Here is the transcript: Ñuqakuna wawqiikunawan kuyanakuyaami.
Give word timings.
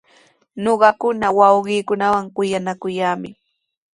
Ñuqakuna 0.63 1.27
wawqiikunawan 1.37 2.25
kuyanakuyaami. 2.35 3.29